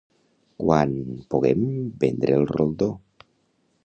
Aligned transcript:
-Quan… 0.61 0.95
poguem 1.33 1.67
vendre 2.05 2.35
el 2.41 2.47
roldó… 2.53 2.89